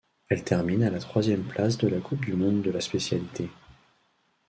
Elle 0.29 0.43
termine 0.43 0.81
à 0.81 0.89
la 0.89 0.97
troisième 0.97 1.43
place 1.43 1.77
de 1.77 1.87
la 1.87 1.99
coupe 1.99 2.25
du 2.25 2.33
monde 2.33 2.63
de 2.63 2.71
la 2.71 2.81
spécialité. 2.81 3.51